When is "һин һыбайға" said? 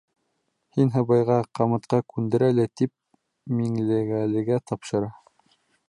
0.77-1.35